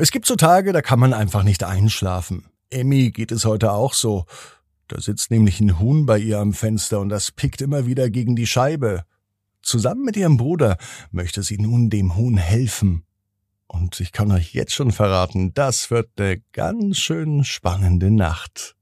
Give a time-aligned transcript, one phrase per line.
[0.00, 2.46] Es gibt so Tage, da kann man einfach nicht einschlafen.
[2.70, 4.26] Emmy geht es heute auch so.
[4.86, 8.36] Da sitzt nämlich ein Huhn bei ihr am Fenster und das pickt immer wieder gegen
[8.36, 9.02] die Scheibe.
[9.60, 10.78] Zusammen mit ihrem Bruder
[11.10, 13.04] möchte sie nun dem Huhn helfen.
[13.66, 18.76] Und ich kann euch jetzt schon verraten, das wird eine ganz schön spannende Nacht.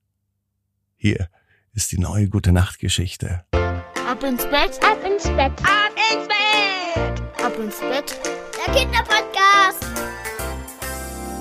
[0.97, 1.29] Hier
[1.73, 3.45] ist die neue gute Nachtgeschichte.
[3.53, 5.53] Ab ins Bett, Ab ins Bett.
[5.65, 8.21] ab ins Bett, ab ins Bett.
[8.67, 9.86] Der Kinderpodcast.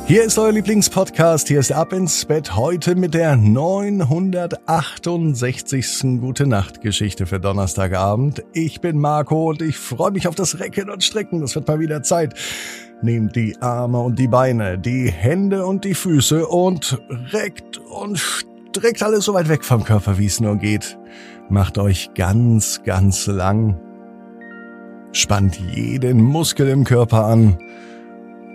[0.07, 1.47] Hier ist euer Lieblingspodcast.
[1.47, 6.21] Hier ist Ab ins Bett heute mit der 968.
[6.21, 8.43] Gute Nacht Geschichte für Donnerstagabend.
[8.53, 11.41] Ich bin Marco und ich freue mich auf das Recken und Strecken.
[11.41, 12.35] Das wird mal wieder Zeit.
[13.01, 17.01] Nehmt die Arme und die Beine, die Hände und die Füße und
[17.33, 20.99] reckt und streckt alles so weit weg vom Körper, wie es nur geht.
[21.49, 23.81] Macht euch ganz, ganz lang.
[25.13, 27.57] Spannt jeden Muskel im Körper an.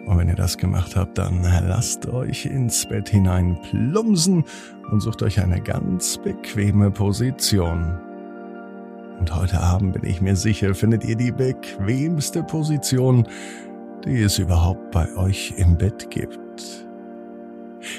[0.06, 4.45] Und wenn ihr das gemacht habt, dann lasst euch ins Bett hinein plumsen
[4.91, 7.98] und sucht euch eine ganz bequeme Position.
[9.19, 13.28] Und heute Abend bin ich mir sicher, findet ihr die bequemste Position,
[14.05, 16.86] die es überhaupt bei euch im Bett gibt.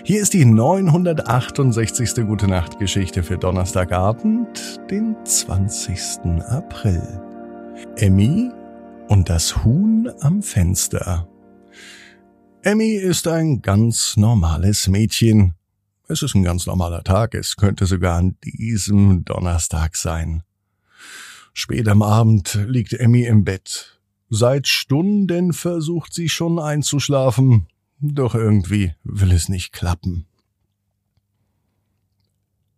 [0.03, 2.25] Hier ist die 968.
[2.27, 6.41] Gute Nacht Geschichte für Donnerstagabend, den 20.
[6.49, 7.01] April.
[7.97, 8.51] Emmy
[9.07, 11.27] und das Huhn am Fenster.
[12.63, 15.55] Emmy ist ein ganz normales Mädchen.
[16.07, 20.43] Es ist ein ganz normaler Tag, es könnte sogar an diesem Donnerstag sein.
[21.53, 23.99] Spät am Abend liegt Emmy im Bett.
[24.29, 27.67] Seit Stunden versucht sie schon einzuschlafen,
[27.99, 30.27] doch irgendwie will es nicht klappen.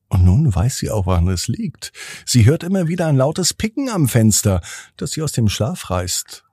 [0.07, 1.91] Und nun weiß sie auch, woran es liegt.
[2.25, 4.61] Sie hört immer wieder ein lautes Picken am Fenster,
[4.95, 6.45] das sie aus dem Schlaf reißt.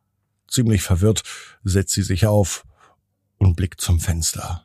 [0.49, 1.23] Ziemlich verwirrt
[1.63, 2.65] setzt sie sich auf
[3.41, 4.65] und blickt zum Fenster.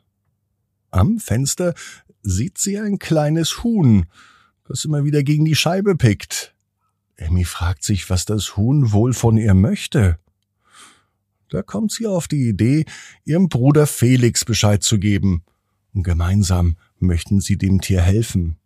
[0.90, 1.74] Am Fenster
[2.22, 4.06] sieht sie ein kleines Huhn,
[4.68, 6.54] das immer wieder gegen die Scheibe pickt.
[7.16, 10.18] Emmy fragt sich, was das Huhn wohl von ihr möchte.
[11.48, 12.84] Da kommt sie auf die Idee,
[13.24, 15.42] ihrem Bruder Felix Bescheid zu geben,
[15.94, 18.58] und gemeinsam möchten sie dem Tier helfen.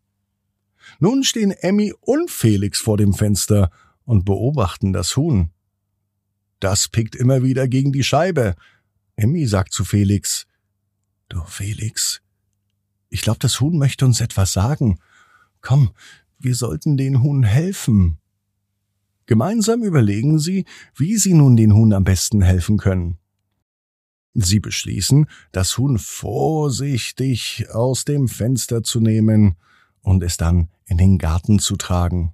[0.99, 3.71] Nun stehen Emmy und Felix vor dem Fenster
[4.05, 5.51] und beobachten das Huhn.
[6.59, 8.57] Das pickt immer wieder gegen die Scheibe.
[9.21, 10.47] Emmy sagt zu Felix,
[11.29, 12.23] Du Felix,
[13.11, 14.99] ich glaube, das Huhn möchte uns etwas sagen.
[15.61, 15.91] Komm,
[16.39, 18.19] wir sollten den Huhn helfen.
[19.27, 20.65] Gemeinsam überlegen sie,
[20.97, 23.19] wie sie nun den Huhn am besten helfen können.
[24.33, 29.57] Sie beschließen, das Huhn vorsichtig aus dem Fenster zu nehmen
[30.01, 32.33] und es dann in den Garten zu tragen.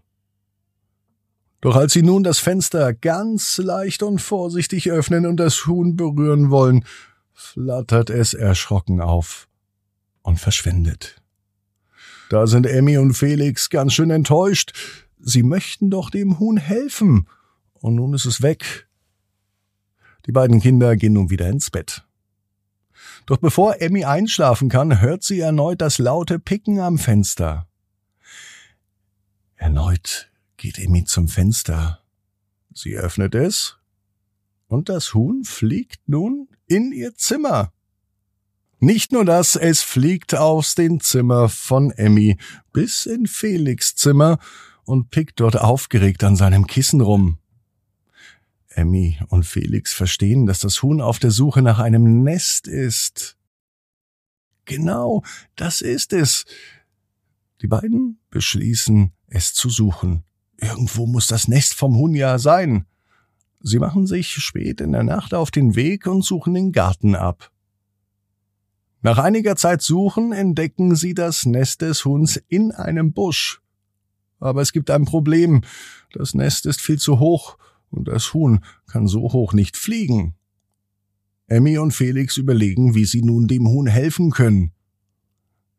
[1.61, 6.51] Doch als sie nun das Fenster ganz leicht und vorsichtig öffnen und das Huhn berühren
[6.51, 6.85] wollen,
[7.33, 9.49] flattert es erschrocken auf
[10.23, 11.17] und verschwindet.
[12.29, 14.73] Da sind Emmy und Felix ganz schön enttäuscht.
[15.19, 17.29] Sie möchten doch dem Huhn helfen.
[17.75, 18.89] Und nun ist es weg.
[20.27, 22.05] Die beiden Kinder gehen nun wieder ins Bett.
[23.27, 27.69] Doch bevor Emmy einschlafen kann, hört sie erneut das laute Picken am Fenster.
[29.57, 32.03] Erneut geht Emmy zum Fenster.
[32.73, 33.77] Sie öffnet es,
[34.69, 37.73] und das Huhn fliegt nun in ihr Zimmer.
[38.79, 42.37] Nicht nur das, es fliegt aus dem Zimmer von Emmy
[42.73, 44.39] bis in Felix Zimmer
[44.85, 47.39] und pickt dort aufgeregt an seinem Kissen rum.
[48.69, 53.39] Emmy und Felix verstehen, dass das Huhn auf der Suche nach einem Nest ist.
[54.67, 55.23] Genau,
[55.55, 56.45] das ist es.
[57.63, 60.25] Die beiden beschließen, es zu suchen.
[60.59, 62.87] Irgendwo muss das Nest vom Huhn ja sein.
[63.61, 67.51] Sie machen sich spät in der Nacht auf den Weg und suchen den Garten ab.
[69.03, 73.61] Nach einiger Zeit Suchen entdecken sie das Nest des Huhns in einem Busch.
[74.41, 75.63] Aber es gibt ein Problem.
[76.13, 77.57] Das Nest ist viel zu hoch
[77.91, 80.35] und das Huhn kann so hoch nicht fliegen.
[81.47, 84.73] Emmy und Felix überlegen, wie sie nun dem Huhn helfen können.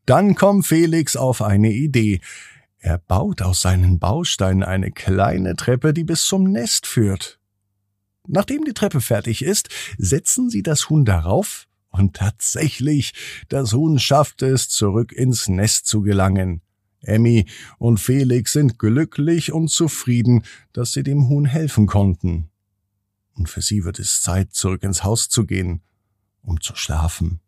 [0.06, 2.22] Dann kommt Felix auf eine Idee.
[2.79, 7.39] Er baut aus seinen Bausteinen eine kleine Treppe, die bis zum Nest führt.
[8.27, 13.13] Nachdem die Treppe fertig ist, setzen sie das Huhn darauf, und tatsächlich,
[13.50, 16.62] das Huhn schafft es, zurück ins Nest zu gelangen.
[17.01, 17.47] Emmy
[17.79, 20.44] und Felix sind glücklich und zufrieden,
[20.74, 22.50] dass sie dem Huhn helfen konnten.
[23.33, 25.81] Und für sie wird es Zeit, zurück ins Haus zu gehen,
[26.41, 27.39] um zu schlafen.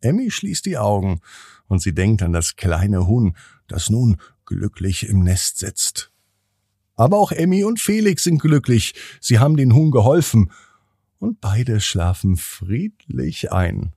[0.00, 1.20] Emmy schließt die Augen
[1.66, 3.36] und sie denkt an das kleine Huhn,
[3.66, 4.18] das nun
[4.48, 6.10] glücklich im Nest sitzt.
[6.96, 10.50] Aber auch Emmy und Felix sind glücklich, sie haben den Huhn geholfen,
[11.20, 13.92] und beide schlafen friedlich ein.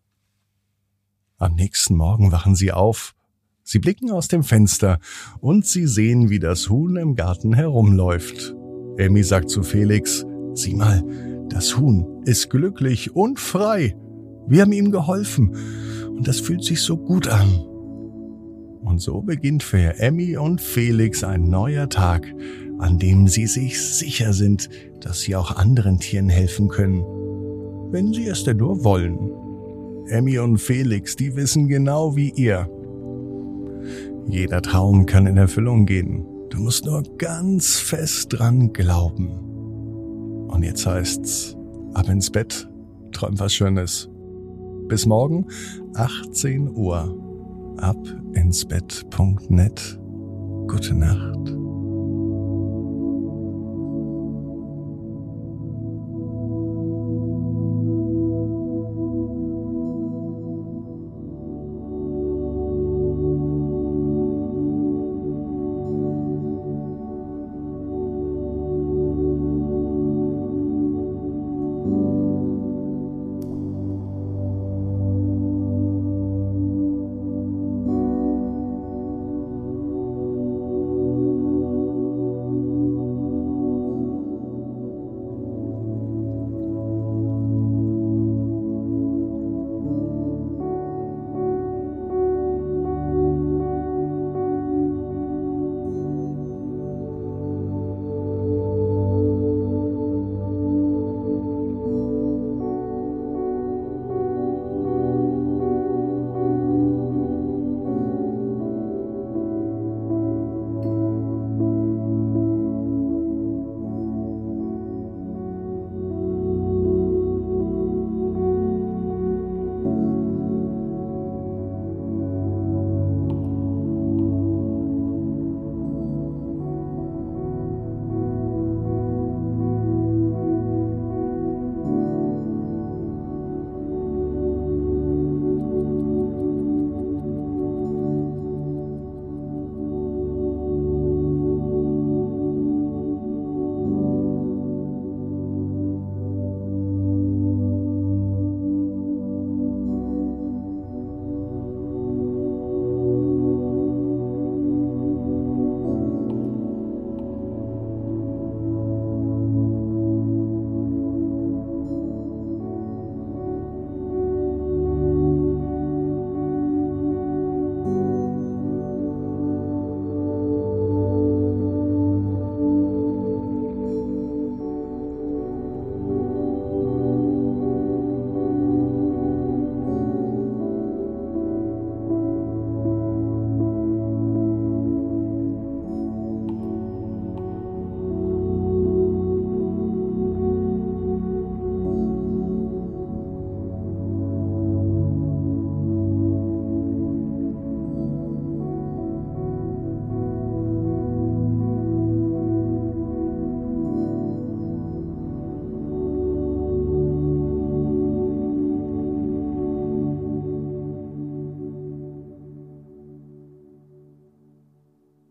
[1.38, 3.14] Am nächsten Morgen wachen sie auf.
[3.64, 5.00] Sie blicken aus dem Fenster
[5.40, 8.56] und sie sehen, wie das Huhn im Garten herumläuft.
[8.98, 10.26] Emmy sagt zu Felix,
[10.56, 11.04] sieh mal,
[11.50, 13.96] das Huhn ist glücklich und frei.
[14.48, 15.56] Wir haben ihm geholfen
[16.08, 17.71] und das fühlt sich so gut an.
[18.84, 22.34] Und so beginnt für Emmy und Felix ein neuer Tag,
[22.80, 24.70] an dem sie sich sicher sind,
[25.00, 27.02] dass sie auch anderen Tieren helfen können,
[27.92, 29.32] wenn sie es denn nur wollen.
[30.08, 32.68] Emmy und Felix, die wissen genau wie ihr.
[34.28, 36.26] Jeder Traum kann in Erfüllung gehen.
[36.50, 39.30] Du musst nur ganz fest dran glauben.
[40.48, 41.56] Und jetzt heißt's,
[41.94, 42.70] ab ins Bett,
[43.12, 44.10] träum was Schönes.
[44.88, 45.46] Bis morgen,
[45.94, 47.16] 18 Uhr,
[47.78, 47.98] ab
[48.34, 50.00] ins Bett.net.
[50.68, 51.61] Gute Nacht.